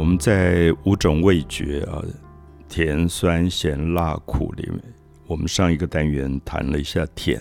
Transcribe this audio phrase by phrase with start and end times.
[0.00, 2.02] 我们在五种味觉啊，
[2.70, 4.82] 甜、酸、咸、辣、苦里面，
[5.26, 7.38] 我们上一个单元谈了一下甜，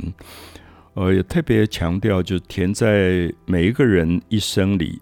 [0.93, 5.01] 呃，也特别强调，就甜在每一个人一生里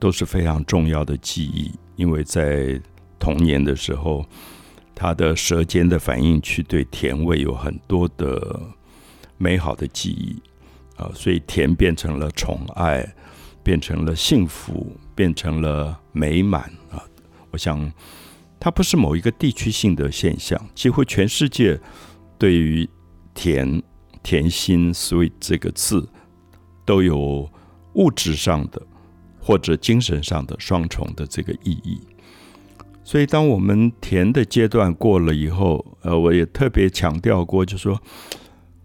[0.00, 2.80] 都是非常重要的记忆，因为在
[3.20, 4.26] 童年的时候，
[4.92, 8.60] 他的舌尖的反应去对甜味有很多的
[9.38, 10.42] 美好的记忆
[11.00, 13.08] 啊，所以甜变成了宠爱。
[13.62, 17.04] 变成了幸福，变成了美满啊！
[17.50, 17.92] 我想，
[18.58, 21.78] 它不是某一个地区性的现象，几乎全世界
[22.38, 22.88] 对于
[23.34, 23.82] “甜
[24.24, 26.08] ”“甜心 ”“sweet” 这个字
[26.86, 27.46] 都有
[27.96, 28.80] 物质上的
[29.38, 32.00] 或者精神上的双重的这个意义。
[33.04, 38.00] 所以，当我们甜的阶段过了以后，呃，我也特别强调过，就说。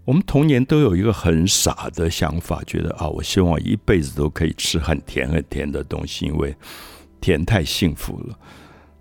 [0.05, 6.55] 我们童年都有一个很傻的想法，觉得啊，我希望一辈子都可以吃很甜很甜的东西，因为
[7.20, 8.37] 甜太幸福了。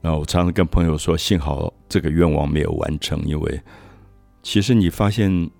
[0.01, 3.61] 然后我常常跟朋友说，幸好这个愿望没有完成，因为
[4.43, 5.51] 其实你发现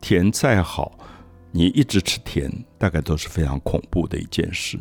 [0.00, 0.96] 甜再好，
[1.50, 4.78] 你一直吃甜，大概都是非常恐怖的一件事。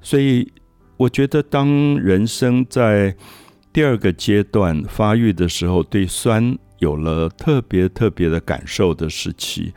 [0.00, 0.52] 所以
[0.96, 3.16] 我觉得，当人生在
[3.72, 6.56] 第二个阶段发育的时候，对酸。
[6.82, 9.72] 有了特别特别的感受的时期，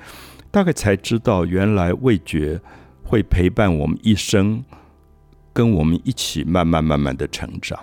[0.49, 2.59] 大概才知道原来味觉
[3.03, 4.63] 会陪伴我们一生，
[5.53, 7.79] 跟我们一起慢慢慢慢的成长。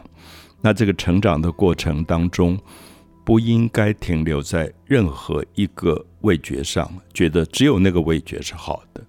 [0.60, 2.58] 那这个成长的过程当中，
[3.24, 9.04] 不应该停留在任何一个味觉上，觉得只有那个味觉是好的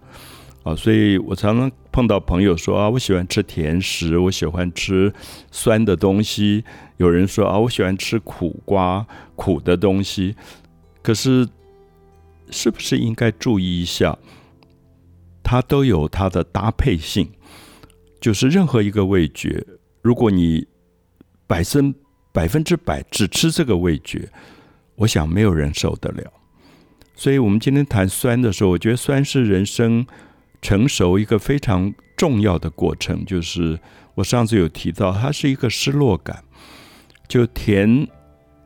[0.62, 0.76] 啊。
[0.76, 5.14] 所以我常常碰到朋友说啊，我喜欢吃甜食，我喜欢吃
[5.52, 6.66] 酸的东西。
[6.98, 9.06] 有人说啊，我喜欢吃苦瓜。
[9.36, 10.36] 苦的东西，
[11.02, 11.48] 可是
[12.52, 14.18] 是不是应该注意一下？
[15.44, 17.30] 它都有它的搭配性，
[18.22, 19.66] 就是任何一个味觉，
[20.02, 20.66] 如果你
[21.48, 21.94] 百分
[22.32, 24.30] 百分之百只吃这个味觉，
[24.96, 26.32] 我想没有人受得了。
[27.16, 30.06] 所以，我们今天谈酸的时候，我觉得酸是人生
[30.64, 33.24] 成熟一个非常重要的过程。
[33.24, 33.80] 就是
[34.16, 36.44] 我上次有提到，它是一个失落感，
[37.28, 38.08] 就甜。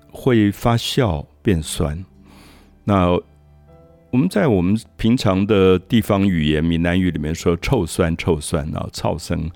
[0.10, 2.04] 会发酵变酸。
[2.86, 3.12] 那
[4.10, 9.48] 我们在我们平常的地方语言闽南语里面说臭酸臭酸啊，臭生。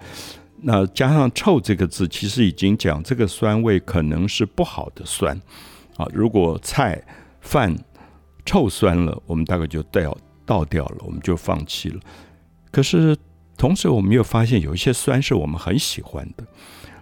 [0.61, 5.35] 那加上臭这个字，其实已经讲这个酸味可能是不好的酸
[5.97, 6.05] 啊。
[6.13, 7.01] 如果菜
[7.39, 7.75] 饭
[8.45, 10.15] 臭酸了，我们大概就倒
[10.45, 11.99] 倒掉了，我们就放弃了。
[12.71, 13.17] 可是
[13.57, 16.45] 同时，我们又发现有一些酸是我们很喜欢的，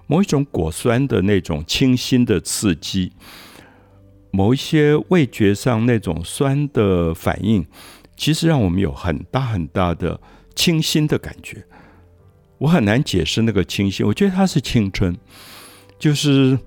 [0.08, 3.14] 某一种果酸的那种清新的刺激。
[4.32, 7.66] 某一些味觉上那种酸的反应，
[8.16, 10.22] 其实让我们有很大很大的
[10.54, 11.66] 清新的感觉。
[12.60, 15.18] 我很难解释那个清新，我觉得它是青春，
[15.98, 16.60] 就是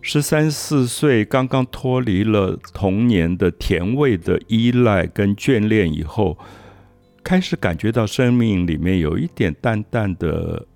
[0.00, 6.38] 十三四岁刚刚脱离了童年的甜味的依赖跟眷恋以后，
[7.22, 10.66] 开始感觉到生命里面有一点淡淡的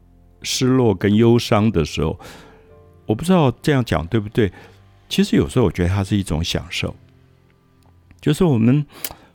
[0.43, 2.19] 失落跟忧伤的时候，
[3.07, 4.53] 我不知道这样讲对不对。
[5.09, 6.95] 其实有时候我觉得它是一种享受，
[8.21, 8.85] 就是我们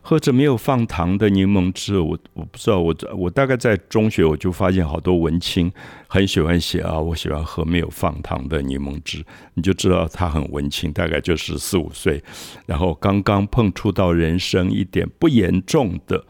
[0.00, 1.98] 喝着没有放糖的柠檬汁。
[1.98, 5.70] 我我不知道，我我大概在中学我就发现好多文青
[6.08, 9.24] 很喜欢写啊，我喜欢喝没有放糖的柠檬汁。
[9.54, 12.22] 你就知道他很文青，大概就是四五岁，
[12.66, 16.24] 然后刚刚碰触到人生一点不严重的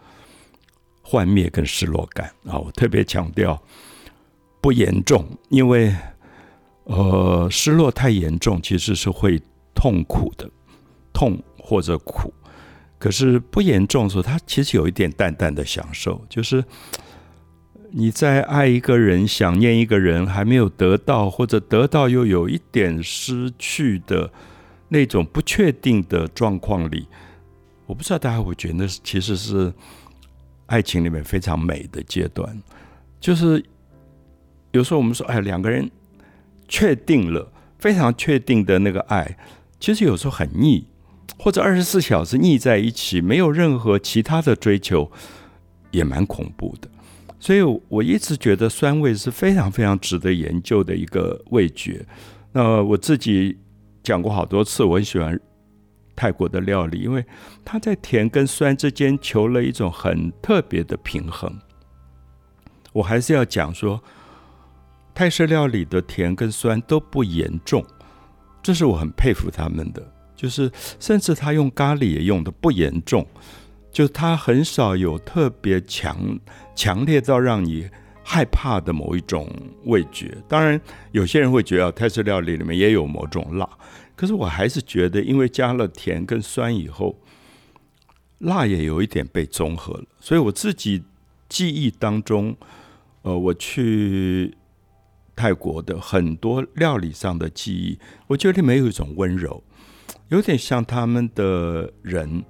[1.09, 2.59] 幻灭跟失落感啊。
[2.59, 3.61] 我特别强调
[4.61, 5.95] 不严重，因为。
[6.91, 9.39] 呃，失落太严重，其实是会
[9.75, 10.51] 痛苦的，
[11.13, 12.33] 痛或者苦。
[12.99, 16.65] 可是不严重的时候，它其实有一点淡淡的享受，就是
[17.91, 24.33] 你在爱一个人、想念一个人，还没有得到，或者得到又有一点失去的
[24.89, 27.07] 那种不确定的状况里，
[27.85, 29.71] 我不知道大家会觉得，其实是
[30.69, 32.59] 爱情里面非常美的阶段。
[33.21, 33.63] 就是
[34.71, 35.91] 有时候我们说，哎，两个人。
[36.71, 39.39] 确定了，非常确定的那个爱，
[39.81, 40.87] 其实有时候很腻，
[41.39, 45.11] 或者二十四小时腻在一起，没有任何其他的追求，
[45.93, 46.91] 也蛮恐怖的。
[47.41, 52.05] 所以我一直觉得酸味是非常非常值得研究的一个味觉。
[52.53, 53.57] 那我自己
[54.03, 55.41] 讲过好多次，我很喜欢
[56.19, 57.25] 泰国的料理，因为
[57.65, 61.57] 它在甜跟酸之间求了一种很特别的平衡。
[62.93, 64.03] 我还是要讲说。
[65.15, 67.85] 泰式料理的甜跟酸都不严重，
[68.63, 70.01] 这是我很佩服他们的。
[70.37, 70.71] 就是
[71.01, 73.27] 甚至他用咖喱也用的不严重，
[73.91, 76.39] 就他很少有特别强
[76.77, 77.91] 强烈到让你
[78.23, 79.51] 害怕的某一种
[79.87, 80.39] 味觉。
[80.47, 80.81] 当然，
[81.11, 83.69] 有些人会觉得泰式料理里面也有某种辣，
[84.19, 87.17] 可是我还是觉得，因为加了甜跟酸以后，
[88.39, 90.05] 辣也有一点被综合了。
[90.19, 91.05] 所以我自己
[91.49, 92.57] 记忆当中，
[93.23, 94.57] 呃，我去
[95.37, 99.63] 泰国的很多料理上的记忆，我觉得里面有一种温柔，
[100.31, 102.45] 有点像他们的人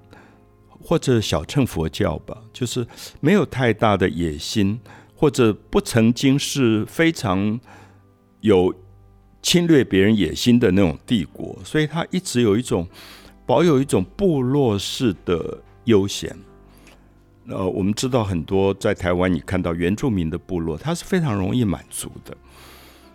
[0.81, 2.87] 或者小乘佛教吧，就是
[3.21, 4.81] 没有太大的野心。
[5.21, 7.59] 或者不曾经是非常
[8.41, 8.73] 有
[9.43, 12.87] 侵略别人野心的那种帝国，所以他一直有一种
[13.47, 16.37] 保有一种部落式的悠闲。
[17.47, 22.37] 呃，我们知道很多在台湾，你看到原住民的部落，他是非常容易满足的。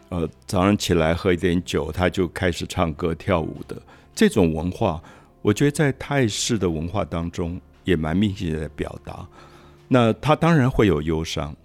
[0.09, 3.79] 呃，早上起来喝一点酒，他就开始唱歌跳舞的
[4.15, 5.01] 这种文化，
[5.41, 9.27] 我觉得在泰式的文化当中也蛮明显的表达。
[9.87, 11.55] 那他当然会有忧伤。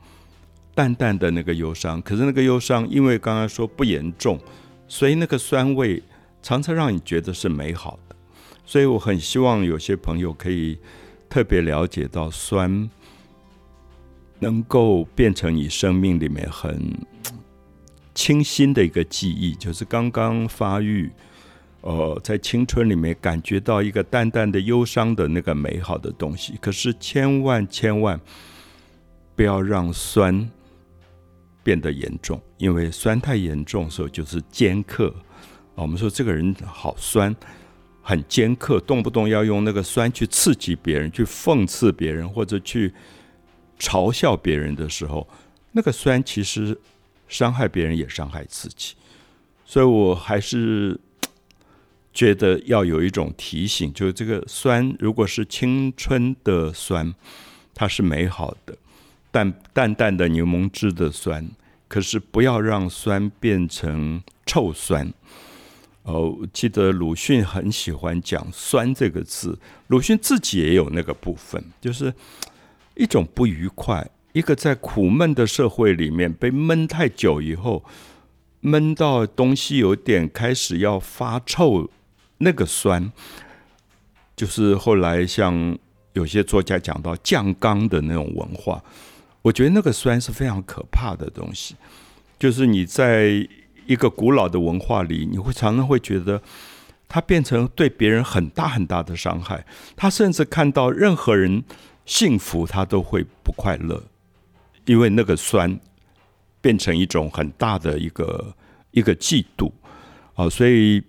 [0.79, 4.39] 淡淡的那个忧伤，可是那个忧伤，因为刚刚说不严重，
[4.87, 6.01] 所以那个酸味
[6.41, 8.15] 常常让你觉得是美好的。
[8.65, 10.79] 所以我很希望有些朋友可以
[11.29, 12.89] 特别了解到酸，
[14.39, 16.97] 能够变成你生命里面很
[18.15, 21.11] 清新的一个记忆，就是刚刚发育，
[21.81, 26.55] 呃，在青春里面感觉到一个淡淡的忧伤的那个美好的东西。
[26.61, 28.21] 可是千万千万
[29.35, 30.49] 不要让酸。
[31.69, 35.15] 变得严重，因为酸太严重的时候就是尖刻。
[35.75, 37.37] 我们说这个人好酸，
[38.00, 42.94] 很尖刻，动不动要用那个酸去刺激别人，去讽刺别人，或者去
[43.79, 45.29] 嘲笑别人的时候，
[45.73, 46.81] 那个酸其实
[47.29, 48.94] 伤害别人也伤害自己。
[49.67, 50.99] 所以我还是
[52.15, 57.15] 觉得要有一种提醒，就是这个酸如果是青春的酸，
[57.75, 58.75] 它是美好的。
[59.31, 61.47] 淡淡淡的柠檬汁的酸，
[61.88, 65.12] 可是不要让酸变成臭酸。
[66.05, 69.58] 哦，记得鲁迅很喜欢讲“酸”这个字，
[69.88, 72.14] 鲁迅自己也有那个部分，就是
[72.94, 74.08] 一种不愉快。
[74.32, 77.85] 一个在苦闷的社会里面被闷太久以后，
[78.61, 81.91] 闷到东西有点开始要发臭，
[82.38, 83.12] 那个酸，
[84.37, 85.76] 就是后来像
[86.12, 88.82] 有些作家讲到酱缸的那种文化。
[89.49, 91.75] 我觉得那个酸是非常可怕的东西，
[92.39, 93.49] 就是你在
[93.87, 96.43] 一个古老的文化里，你会常常会觉得
[97.09, 99.65] 它变成对别人很大很大的伤害。
[99.97, 101.65] 他甚至看到任何人
[102.05, 104.03] 幸福，他都会不快乐，
[104.85, 105.81] 因为那个酸
[106.61, 108.55] 变成一种很大的一个
[108.91, 109.73] 一个嫉妒
[110.35, 110.47] 啊。
[110.51, 111.03] 所以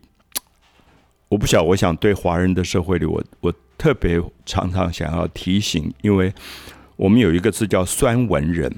[1.28, 6.34] 我不晓，我想对华人的社会里，我我特别常常想要提醒，因为。
[7.00, 8.70] 我们有一个字叫“酸文人”，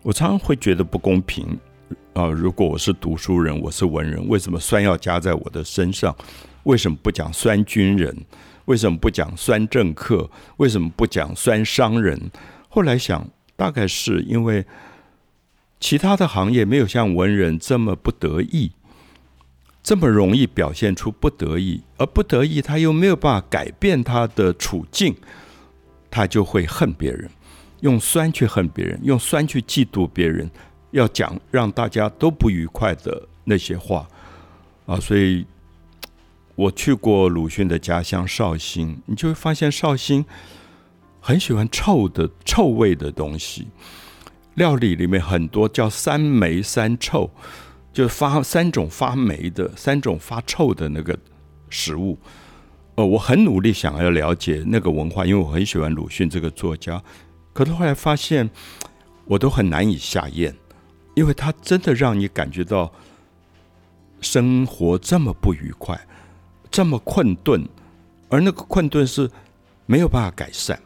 [0.00, 1.58] 我常常会觉得不公平
[2.12, 2.28] 啊！
[2.28, 6.14] 如果我是读书人，我是文人，为什么酸要加在我的身上？
[6.62, 8.16] 为什么不讲酸军人？
[8.66, 10.30] 为什么不讲酸政客？
[10.58, 12.30] 为什么不讲酸商人？
[12.68, 14.64] 后来想，大概是因为
[15.80, 18.70] 其他的行业没有像文人这么不得意，
[19.82, 25.16] 这么容易表现出不得意，而不得意他又没有办法改变他的处境。
[26.10, 27.30] 他就会恨别人，
[27.80, 30.50] 用酸去恨别人，用酸去嫉妒别人，
[30.90, 34.08] 要讲让大家都不愉快的那些话
[34.86, 34.98] 啊！
[34.98, 35.46] 所以，
[36.54, 40.24] 我去过鲁迅的家乡绍兴，你就会发现绍兴
[41.20, 43.68] 很喜欢臭的臭味的东西，
[44.54, 47.30] 料理里面很多叫三霉三臭，
[47.92, 51.16] 就发三种发霉的、三种发臭的那个
[51.68, 52.18] 食物。
[52.98, 57.00] 呃，我很努力想要了解那个文化，因为我很喜欢鲁迅这个作家。
[57.52, 58.50] 可是后来发现，
[59.24, 60.52] 我都很难以下咽，
[61.14, 62.92] 因为他真的让你感觉到
[64.20, 65.96] 生活这么不愉快，
[66.72, 67.64] 这么困顿，
[68.28, 69.30] 而那个困顿是
[69.86, 70.76] 没有办法改善。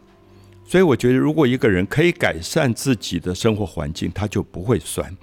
[0.67, 5.17] 所以我觉得，如果一个人可以改善自己的生活环境，他就不会酸。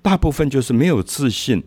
[0.00, 1.60] 大部分就是没有自信。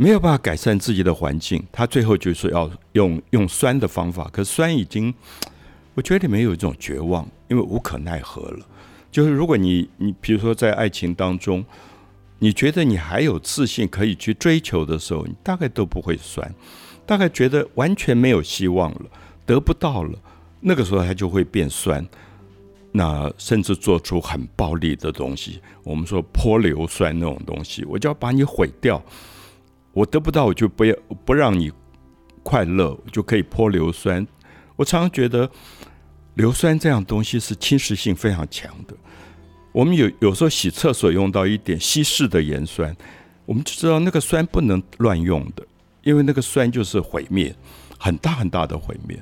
[0.00, 4.26] 没有办法改善自己的环境，他最后就是要用用酸的方法。
[4.32, 5.12] 可酸已经，
[5.92, 8.66] 我觉得里面有一种绝望，因为无可奈何了。
[9.12, 11.62] 就是如果你你比如说在爱情当中，
[12.38, 16.50] 你觉得你还有自信可以去追求的时候，你大概都不会酸，
[17.04, 19.02] 大概觉得完全没有希望了，
[19.44, 20.18] 得不到了，
[20.60, 22.02] 那个时候他就会变酸，
[22.92, 25.60] 那甚至做出很暴力的东西。
[25.82, 29.02] 我们说泼硫酸那种东西，我就要把你毁掉。
[29.92, 31.70] 我得不到，我就不要不让你
[32.42, 34.26] 快乐，就可以泼硫酸。
[34.76, 35.50] 我常常觉得
[36.34, 38.94] 硫酸这样东西是侵蚀性非常强的，
[39.72, 42.96] 我们有有时候洗厕所用到一点稀释的盐酸，
[43.44, 45.66] 我们就知道那个酸不能乱用的，
[46.02, 47.54] 因为那个酸就是毁灭，
[47.98, 49.20] 很大很大的毁灭。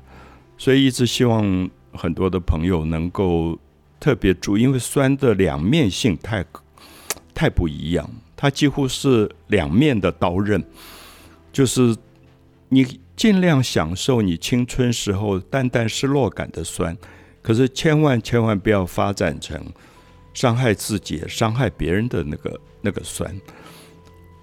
[0.56, 3.58] 所以一直希望很多的朋友能够
[3.98, 6.44] 特别注意，因为酸的两面性太
[7.34, 8.08] 太不一样，
[8.38, 10.64] 它几乎是两面的刀刃，
[11.52, 11.95] 就是
[12.71, 16.97] 你尽量享受你青春时候淡淡失落感的酸，
[17.42, 19.61] 可是千万千万不要发展成。
[20.35, 23.35] 伤害自己、伤害别人的那个那个酸，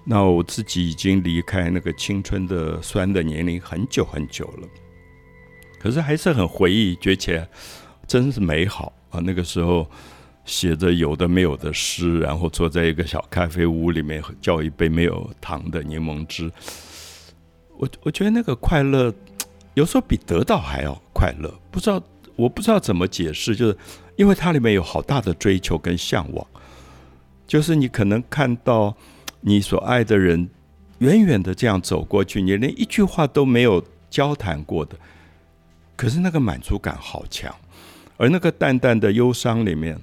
[0.04, 4.68] 那我自己已经离开那个青春的酸的年龄很久很久了，
[5.80, 7.48] 可是还是很回忆，觉得起来
[8.06, 9.20] 真是美好啊！
[9.20, 9.88] 那个时候
[10.46, 16.50] 写着有的没有的诗，然后坐在一个小咖啡屋里面，叫一杯没有糖的柠檬汁。
[17.76, 19.12] 我我觉得那个快乐，
[19.74, 21.52] 有时候比得到还要快乐。
[21.70, 22.02] 不知道
[22.36, 23.76] 我不知道怎么解释，就是。
[24.16, 26.46] 因为它里面有好大的追求跟向往，
[27.46, 28.96] 就是你可能看到
[29.42, 30.48] 你所爱的人
[31.00, 34.96] 远远的这样走过去，你连一句话都没有交谈过的，
[35.96, 37.54] 可是那个满足感好强，
[38.16, 39.98] 而那个淡淡的忧伤里面，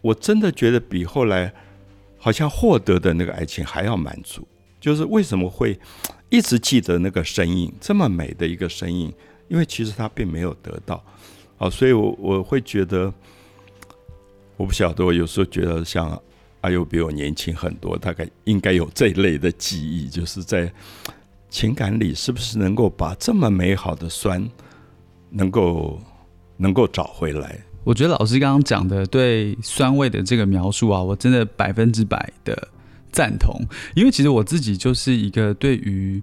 [0.00, 1.52] 我真的觉得比后来
[2.18, 4.46] 好像获得的那个爱情还要满足。
[4.78, 5.78] 就是为什么会
[6.28, 9.12] 一直记得那个身影这么美的一个身影？
[9.48, 11.02] 因为其实他并没有得到。
[11.56, 13.12] 好，所以，我我会觉得，
[14.56, 16.20] 我不晓得，我有时候觉得像
[16.60, 20.70] 阿佑比我年轻很多，大概应该有这一类的记忆，就是在
[21.48, 24.46] 情感里，是不是能够把这么美好的酸，
[25.30, 25.98] 能够
[26.56, 27.64] 能够找回来？
[27.84, 32.68] 我觉得老师刚刚讲的对酸味的这个描述啊，我真的百分之百的
[33.12, 33.60] 赞同，
[33.94, 36.22] 因为其实我自己就是一个对于。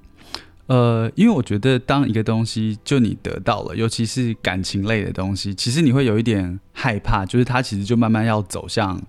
[0.67, 8.99] 呃，因为我觉得，当一个东西就你得到了，尤其是感情类的东西，其实你会有一点害怕，就是它其实就慢慢要走向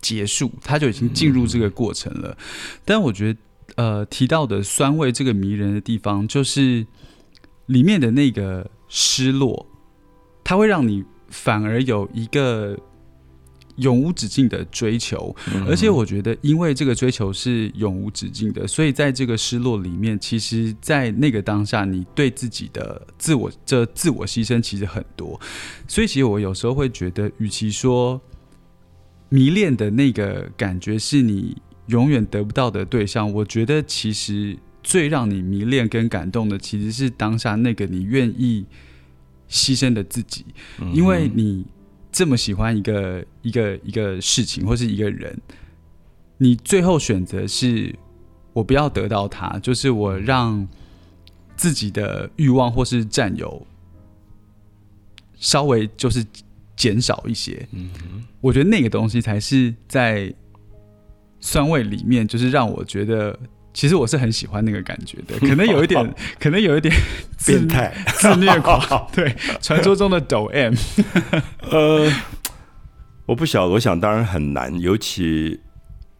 [0.00, 2.34] 结束，它就已经进入这个过程了。
[2.82, 3.38] 但我觉得，
[3.76, 6.86] 呃，提到的酸味这个迷人的地方，就是
[7.66, 9.66] 里面的那个失落，
[10.46, 12.78] 它会让你反而有一个。
[13.78, 15.36] 永无止境的追求，
[15.68, 25.38] 而且我觉得，因为这个追求是永无止境的，所以在这个失落里面，其实，在那个当下，你对自己的自我这自我牺牲其实很多。
[25.86, 28.18] 所以，其实我有时候会觉得，与其说
[29.28, 31.54] 迷恋的那个感觉是你
[31.88, 38.64] 永远得不到的对象，我觉得其实最让你迷恋跟感动的，其实是当下那个你愿意
[39.48, 40.44] 牺牲的自己，
[40.92, 41.64] 因为你。
[42.12, 45.38] 这么喜欢一个一个一个事情或是一个人，
[46.38, 47.94] 你最后选择是
[48.54, 50.66] 我不要得到他，就是我让
[51.56, 53.66] 自己的欲望或是占有
[55.34, 56.24] 稍微就是
[56.74, 57.68] 减少一些。
[57.72, 57.90] 嗯，
[58.40, 60.34] 我觉得那个东西才是在
[61.38, 63.38] 酸味里面，就是让我觉得。
[63.76, 66.90] 其实我是很喜欢那个感觉的，可能有一点， 可能有一点
[67.44, 68.80] 变态、自虐狂。
[69.12, 70.74] 对，传说中的抖 M。
[71.70, 72.10] 呃，
[73.26, 75.60] 我不晓得，我想当然很难，尤其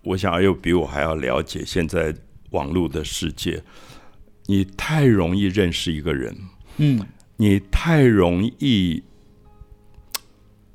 [0.03, 2.15] 我想阿佑比我还要了解现在
[2.51, 3.65] 网络的世界。
[4.49, 6.37] 你太容易认识一个人，
[6.77, 7.07] 嗯，
[7.39, 9.03] 你太容易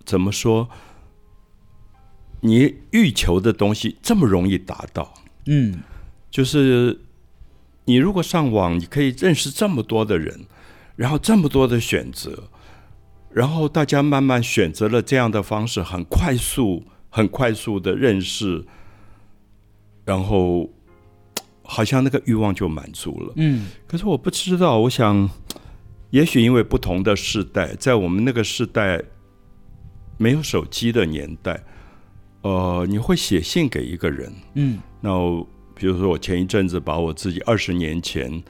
[0.03, 0.67] 怎么说？
[2.39, 5.13] 你欲求的东西这么容易达到，
[5.45, 5.83] 嗯。
[6.31, 7.01] 就是
[7.83, 10.45] 你如果上网，你可以认识这么多的人，
[10.95, 12.45] 然后这么多的选择，
[13.29, 18.63] 然后大家慢慢选择了这样的方式，很快速、很快速的认识，
[20.05, 20.69] 然后
[21.63, 23.33] 好像那个欲望就满足了。
[23.35, 25.29] 嗯，可是我不知道，我想，
[26.11, 29.03] 也许因为不同的时代，在我们那个时代
[30.17, 31.61] 没有手机的年代，
[32.43, 35.45] 呃，你会写信给一个人，嗯，那。
[35.81, 38.43] 比如说，我前一阵子把我自己二十年前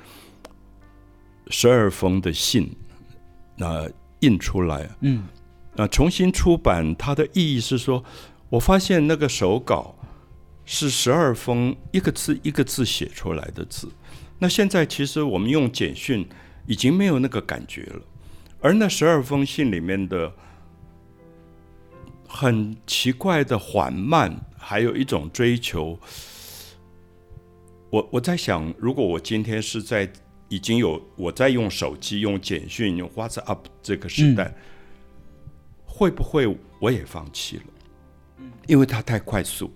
[1.47, 2.69] 十二封的信，
[3.55, 5.23] 那印出来，嗯，
[5.73, 8.03] 那重新出版，它的意义是说，
[8.49, 9.95] 我发现那个手稿
[10.65, 13.87] 是十二封一个字一个字写出来的字，
[14.37, 16.27] 那现在其实我们用简讯
[16.67, 18.01] 已经没有那个感觉了，
[18.59, 20.29] 而那十二封信里面的
[22.27, 25.97] 很奇怪的缓慢，还有一种追求。
[27.91, 30.11] 我我在想，如果我今天是在
[30.47, 34.55] 已经有我在用手机、用简讯、用 WhatsApp 这个时代，
[35.85, 37.63] 会不会我也放弃了？
[38.65, 39.69] 因为它太快速。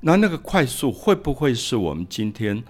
[0.00, 2.62] 那那个快速会不会是我们今天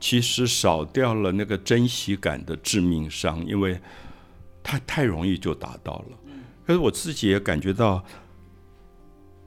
[0.00, 3.46] 其实少掉了那个珍惜感的致命伤？
[3.46, 3.78] 因为
[4.62, 6.18] 它太容易就达到了。
[6.66, 8.02] 可是我自己也感觉到。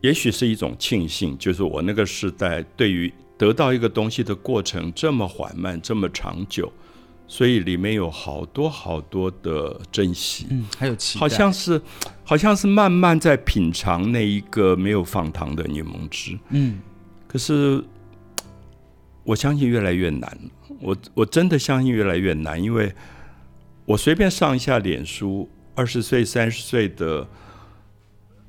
[0.01, 6.72] 也许是一种庆幸，就是我那个时代对于得到一个东西的过程这么缓慢，这么长久，
[7.27, 10.48] 所以里面有好多好多的珍惜。
[10.50, 11.82] 嗯，还有期待，好像是，
[12.24, 16.38] 好像是慢慢在品尝那一个没有放糖的柠檬汁。
[16.50, 16.79] 嗯，
[17.27, 17.84] 可是
[19.24, 20.38] 我相信越来越难。
[20.79, 22.94] 我我真的相信越来越难，因为
[23.86, 27.27] 我随便上一下脸书，二十岁、三十岁的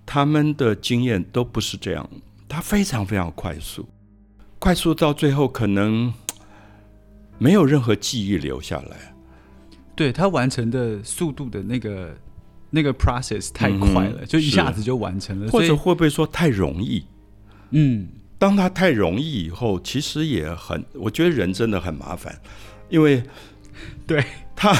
[0.04, 2.08] 他们的经验都不是这样，
[2.46, 3.88] 他非常非常快速，
[4.58, 6.12] 快速到最后可能
[7.38, 9.14] 没有任何记忆留下来。
[9.94, 12.16] 对他完成的速度的那个
[12.70, 17.04] 那个 process 太快了，嗯就一下子就完成了，或者会不会说太容易？
[17.70, 22.40] 嗯，当他太容易以后，其实也很，我觉得人真的很麻烦，
[22.88, 23.22] 因为
[24.06, 24.24] 对，
[24.54, 24.72] 他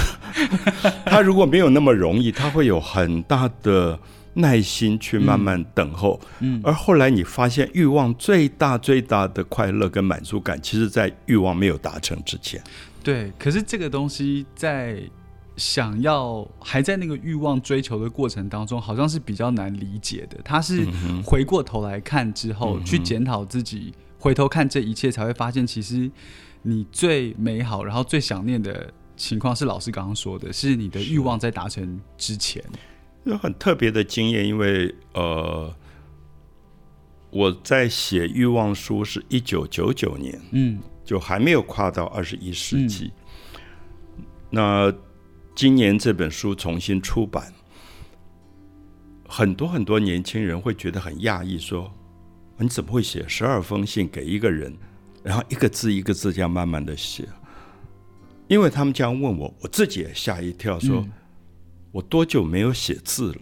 [1.05, 3.99] 他如果没有那么容易，他会有很大的
[4.39, 6.21] 耐心去慢慢等候。
[6.41, 12.63] 嗯而后来你发现，欲望最大最大的快乐跟满足感，其实在欲望没有达成之前。
[13.03, 15.03] 对，可是这个东西在
[15.57, 20.39] 想要还在那个欲望追求的过程当中，好像是比较难理解的。
[20.45, 20.87] 他是
[21.25, 26.09] 回过头来看之后，去检讨自己，回头看这一切，才会发现，其实
[26.63, 32.63] 你最美好，然后最想念的情况是老师刚刚说的，是你的欲望在达成之前。
[33.25, 35.75] 有很特别的经验，因为呃，
[37.31, 43.13] 我在写欲望书是一九九九年，嗯就还没有跨到二十一世纪。
[44.51, 44.93] 那
[45.55, 47.53] 今年这本书重新出版，
[49.27, 51.93] 很多很多年轻人会觉得很讶异，说
[52.59, 54.75] ：“你怎么会写十二封信给一个人，
[55.23, 57.29] 然后一个字一个字这样慢慢的写？”
[58.49, 61.07] 因为他们这样问我，我自己也吓一跳，说
[61.99, 63.41] ：“我多久没有写字了？”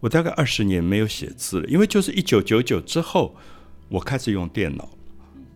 [0.00, 3.34] 我大概二十年没有写字了，因为就是一九九九之后，
[3.88, 4.88] 我开始用电脑。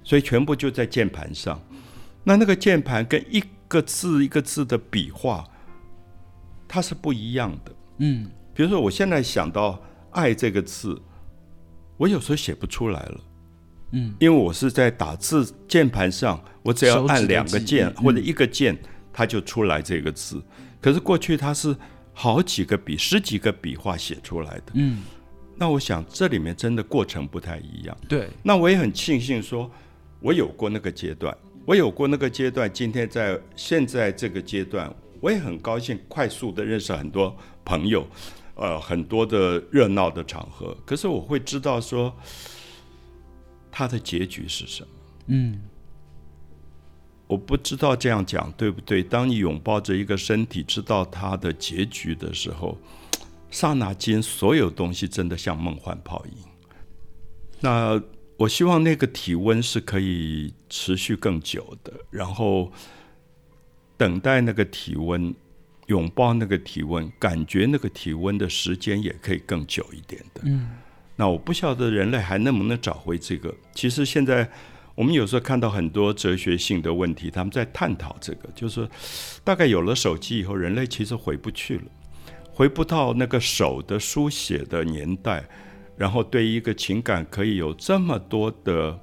[0.02, 1.60] 所以全部就在键盘上。
[2.24, 5.44] 那那个键盘跟一个字一个字的笔画，
[6.66, 7.74] 它是不一样的。
[7.98, 9.82] 嗯比如说，我现在想到
[10.12, 10.98] “爱”这个字，
[11.98, 13.20] 我有时候写不出来了。
[13.90, 18.78] 嗯，因为我是在打字键盘上，我只要按两个键嗯或者一个键，
[19.12, 20.40] 它就出来这个字。
[20.86, 21.76] 可是过去它是
[22.12, 24.66] 好几个笔、十几个笔画写出来的。
[24.74, 25.02] 嗯，
[25.56, 27.96] 那我想这里面真的过程不太一样。
[28.08, 29.68] 对，那我也很庆幸说，
[30.20, 32.72] 我有过那个阶段，我有过那个阶段。
[32.72, 34.88] 今天在现在这个阶段，
[35.20, 38.06] 我也很高兴，快速的认识很多朋友，
[38.54, 40.72] 呃，很多的热闹的场合。
[40.86, 42.14] 可是我会知道说，
[43.72, 44.88] 它的结局是什么。
[45.26, 45.60] 嗯
[47.26, 49.02] 我不知道这样讲对不对。
[49.02, 52.78] 当你拥抱着一个身体，知道它的结局的时候，
[53.50, 56.32] 刹那间所有东西真的像梦幻泡影。
[57.60, 58.00] 那
[58.36, 62.70] 我希望那个体温是可以持续更久的，然后
[63.96, 65.34] 等待那个体温，
[65.86, 70.42] 拥抱那个体温，感觉那个体温的时间也可以更久一点的。
[70.44, 70.68] 嗯
[71.18, 73.54] 那我不晓得人类还能不能找回这个。
[73.74, 74.46] 其实现在
[74.96, 78.88] 我们有时候看到很多哲学性的问题，他们在探讨这个，就是说
[79.44, 81.84] 大概有了手机以后，人类其实回不去了，
[82.50, 85.46] 回不到那个手的书写的年代，
[85.96, 88.98] 然后对一个情感可以有这么多的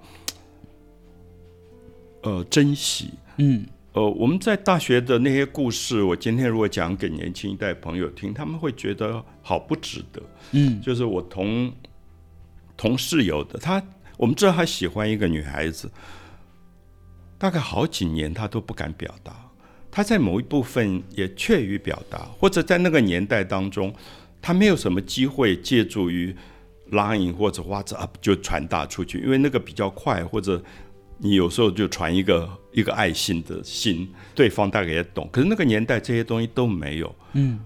[2.24, 3.12] 呃珍惜。
[3.38, 10.20] 嗯呃，我们在大学的那些故事，我今天如果讲给年轻一代朋友听，他们会觉得好不值得。
[10.54, 11.72] 嗯就是我同
[12.76, 13.80] 同室友的，他
[14.24, 15.92] 我们知道他喜欢一个女孩子，
[17.38, 19.36] 大概好几年他都不敢表达，
[19.92, 23.94] 他在某一部分也怯于表达，或者在那个年代当中，
[24.42, 26.34] 他没有什么机会借助于
[26.90, 30.64] Line 或者 WhatsApp 就传达出去，因为那个比较快，或者
[31.18, 35.28] 你有时候就传一个一个爱心的心，对方大概也懂。
[35.34, 37.60] 可是那个年代这些东西都没有，嗯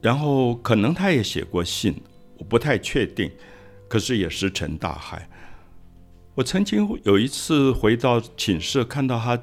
[0.00, 1.94] 然后可能他也写过信，
[2.38, 3.30] 我不太确定，
[3.88, 5.28] 可是也石沉大海。
[6.36, 9.42] 我曾经有一次回到寝室，看到他，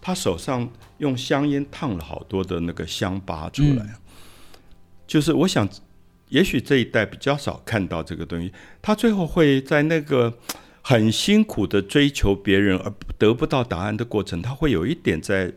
[0.00, 3.96] 他手上用香烟烫了好多的那个香疤出来，
[5.04, 5.68] 就是我想，
[6.28, 8.52] 也许这一代比较少看到这个东西。
[8.80, 10.32] 他最后会在那个
[10.80, 15.52] 很辛苦的追求别人而得不到答案的过程，他会有一点在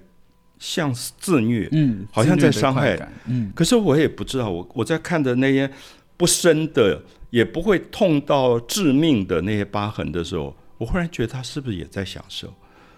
[0.58, 2.98] 像是自虐，嗯，好像在伤害。
[3.28, 5.72] 嗯可是我也不知道，我我在看的那些
[6.18, 12.52] 不深的，也不会痛到致命的那些疤痕的时候，我忽然觉得他是不是也在享受？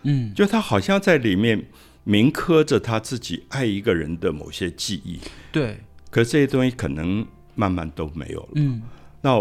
[0.04, 1.62] 嗯就他好像在里面
[2.06, 5.20] 铭刻着他自己爱一个人的某些记忆，
[5.52, 5.78] 对，
[6.10, 8.50] 可是这些东西可能慢慢都没有了。
[8.56, 8.82] 嗯
[9.22, 9.36] 那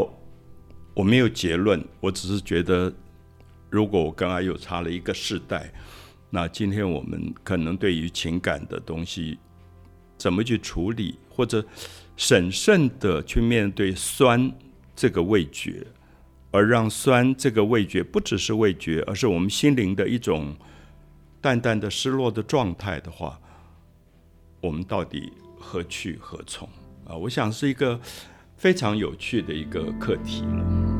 [0.94, 2.92] 我没有结论，我只是觉得，
[3.70, 5.72] 如果我跟阿友差了一个世代，
[6.28, 9.38] 那今天我们可能对于情感的东西
[10.18, 11.64] 怎么去处理，或者
[12.16, 14.52] 审慎的去面对酸
[14.96, 15.86] 这个味觉，
[16.52, 20.54] 而让酸这个味觉不只是味觉，而是我们心灵的一种
[21.40, 23.40] 淡淡的失落的状态的话，
[24.60, 26.68] 我们到底何去何从
[27.06, 27.16] 啊？
[27.16, 27.98] 我想是一个
[28.56, 30.91] 非常有趣的一个课题了。